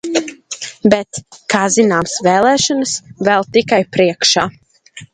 [0.93, 1.19] Bet,
[1.55, 2.97] kā zināms, vēlēšanas
[3.31, 4.51] vēl tikai priekšā.